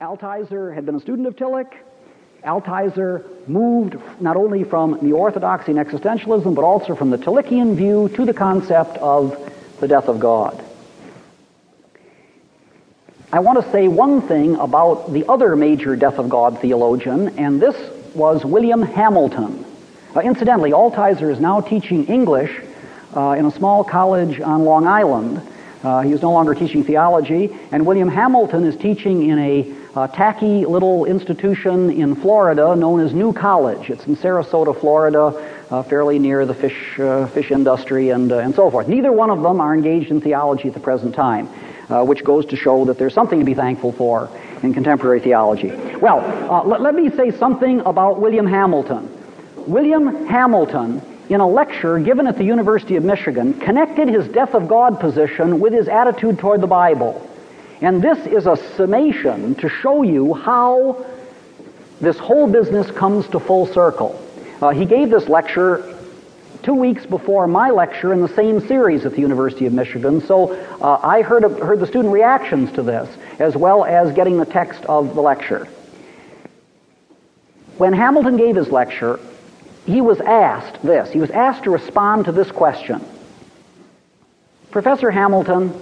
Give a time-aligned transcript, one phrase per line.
[0.00, 1.74] Altizer had been a student of Tillich.
[2.42, 8.08] Altizer moved not only from the orthodoxy and existentialism, but also from the Tillichian view
[8.14, 9.36] to the concept of
[9.78, 10.64] the death of God.
[13.30, 17.60] I want to say one thing about the other major death of God theologian, and
[17.60, 17.76] this
[18.14, 19.66] was William Hamilton.
[20.16, 22.58] Uh, incidentally, Altizer is now teaching English
[23.14, 25.46] uh, in a small college on Long Island.
[25.82, 30.06] Uh, he is no longer teaching theology, and William Hamilton is teaching in a uh,
[30.08, 33.90] tacky little institution in Florida known as New College.
[33.90, 38.54] It's in Sarasota, Florida, uh, fairly near the fish, uh, fish industry and, uh, and
[38.54, 38.88] so forth.
[38.88, 41.48] Neither one of them are engaged in theology at the present time,
[41.88, 44.28] uh, which goes to show that there's something to be thankful for
[44.62, 45.72] in contemporary theology.
[45.96, 49.08] Well, let me say something about William Hamilton.
[49.66, 51.00] William Hamilton,
[51.30, 55.60] in a lecture given at the University of Michigan, connected his death of God position
[55.60, 57.26] with his attitude toward the Bible.
[57.80, 61.06] And this is a summation to show you how
[62.00, 64.20] this whole business comes to full circle.
[64.60, 65.96] Uh, he gave this lecture
[66.64, 70.52] two weeks before my lecture in the same series at the University of Michigan, so
[70.52, 74.84] uh, I heard, heard the student reactions to this, as well as getting the text
[74.84, 75.68] of the lecture.
[77.78, 79.20] When Hamilton gave his lecture,
[79.86, 81.10] he was asked this.
[81.10, 83.04] He was asked to respond to this question.
[84.70, 85.72] Professor Hamilton,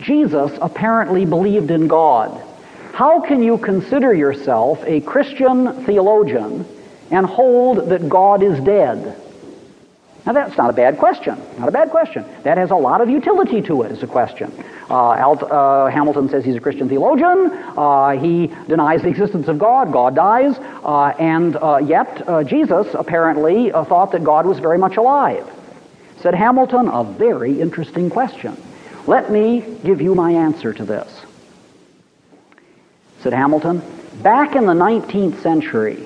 [0.00, 2.42] Jesus apparently believed in God.
[2.92, 6.66] How can you consider yourself a Christian theologian
[7.10, 9.16] and hold that God is dead?
[10.26, 11.40] Now that's not a bad question.
[11.58, 12.24] Not a bad question.
[12.42, 14.52] That has a lot of utility to it as a question.
[14.90, 17.52] Uh, Alt, uh, Hamilton says he's a Christian theologian.
[17.76, 19.92] Uh, he denies the existence of God.
[19.92, 20.58] God dies.
[20.58, 25.48] Uh, and uh, yet uh, Jesus apparently thought that God was very much alive.
[26.20, 28.60] Said Hamilton, a very interesting question.
[29.06, 31.24] Let me give you my answer to this.
[33.20, 33.82] Said Hamilton,
[34.22, 36.04] back in the 19th century,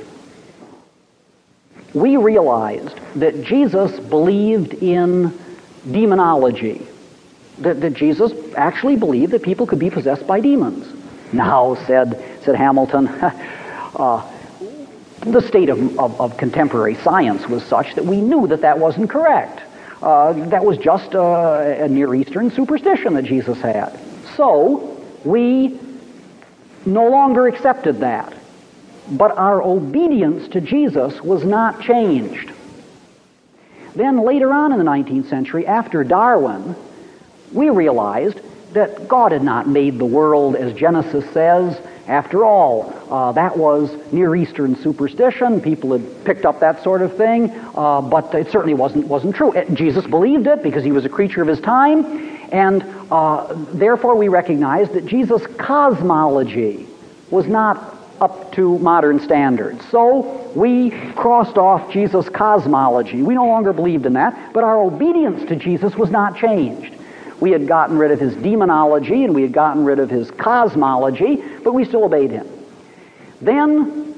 [1.94, 5.38] we realized that Jesus believed in
[5.90, 6.86] demonology.
[7.58, 10.92] That, that Jesus actually believed that people could be possessed by demons.
[11.32, 13.08] Now, said, said Hamilton,
[13.96, 14.30] uh,
[15.20, 19.08] the state of, of, of, contemporary science was such that we knew that that wasn't
[19.08, 19.62] correct.
[20.02, 23.98] Uh, that was just a, a Near Eastern superstition that Jesus had.
[24.36, 25.78] So, we
[26.84, 28.32] no longer accepted that.
[29.10, 32.50] But our obedience to Jesus was not changed.
[33.94, 36.74] Then later on in the 19th century, after Darwin,
[37.52, 38.40] we realized
[38.74, 41.80] that God had not made the world as Genesis says.
[42.06, 45.60] After all, uh, that was Near Eastern superstition.
[45.60, 49.52] People had picked up that sort of thing, uh, but it certainly wasn't, wasn't true.
[49.52, 52.04] It, Jesus believed it because he was a creature of his time,
[52.52, 56.86] and uh, therefore we recognize that Jesus' cosmology
[57.30, 59.84] was not up to modern standards.
[59.90, 63.22] So we crossed off Jesus' cosmology.
[63.22, 66.94] We no longer believed in that, but our obedience to Jesus was not changed.
[67.44, 71.44] We had gotten rid of his demonology and we had gotten rid of his cosmology,
[71.62, 72.48] but we still obeyed him.
[73.42, 74.14] Then,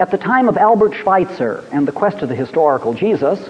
[0.00, 3.46] at the time of Albert Schweitzer and the quest of the historical Jesus,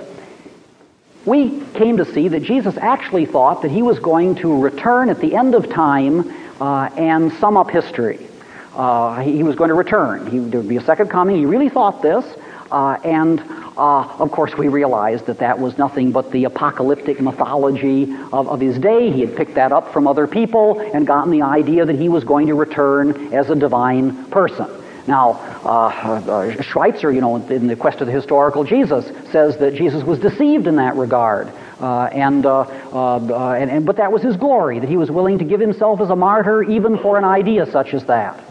[1.25, 5.21] we came to see that Jesus actually thought that he was going to return at
[5.21, 8.27] the end of time uh, and sum up history.
[8.75, 10.27] Uh, he, was going to return.
[10.27, 11.37] He, there would be a second coming.
[11.37, 12.25] He really thought this.
[12.73, 13.39] Uh, and
[13.77, 18.61] uh, of course, we realized that that was nothing but the apocalyptic mythology of, of,
[18.61, 19.11] his day.
[19.11, 22.23] He had picked that up from other people and gotten the idea that he was
[22.23, 24.69] going to return as a divine person.
[25.09, 25.33] Now,
[25.65, 30.05] uh, uh, Schweitzer, you know, in the Quest of the Historical Jesus, says that Jesus
[30.05, 31.53] was deceived in that regard.
[31.81, 35.39] Uh, and, uh, uh, and, and, but that was his glory, that he was willing
[35.39, 38.43] to give himself as a martyr even for an idea such as that.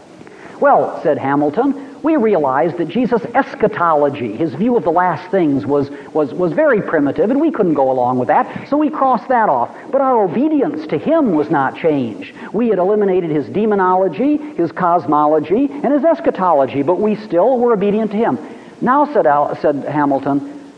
[0.60, 5.90] Well, said Hamilton, we realized that Jesus' eschatology, his view of the last things, was,
[6.12, 9.48] was, was very primitive, and we couldn't go along with that, so we crossed that
[9.48, 9.74] off.
[9.90, 12.34] But our obedience to him was not changed.
[12.52, 18.10] We had eliminated his demonology, his cosmology, and his eschatology, but we still were obedient
[18.10, 18.38] to him.
[18.82, 20.72] Now, said, Al, said Hamilton,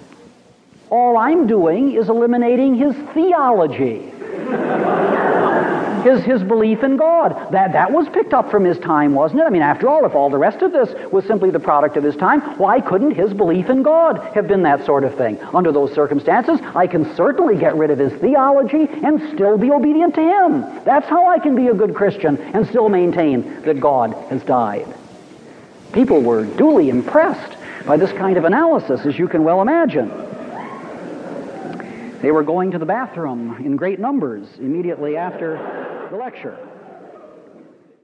[0.91, 4.13] all I'm doing is eliminating his theology
[6.07, 7.51] his, his belief in God.
[7.53, 9.45] That, that was picked up from his time, wasn't it?
[9.45, 12.05] I mean, after all, if all the rest of this was simply the product of
[12.05, 15.39] his time, why couldn't his belief in God have been that sort of thing?
[15.53, 20.15] Under those circumstances, I can certainly get rid of his theology and still be obedient
[20.15, 20.61] to him.
[20.85, 24.87] That's how I can be a good Christian and still maintain that God has died.
[25.93, 30.11] People were duly impressed by this kind of analysis, as you can well imagine.
[32.23, 36.59] They were going to the bathroom in great numbers immediately after the lecture.